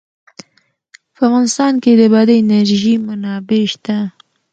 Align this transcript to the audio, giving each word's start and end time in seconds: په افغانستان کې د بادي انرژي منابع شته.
په 1.15 1.21
افغانستان 1.27 1.73
کې 1.83 1.91
د 1.99 2.01
بادي 2.13 2.35
انرژي 2.43 2.93
منابع 3.07 3.61
شته. 3.73 3.97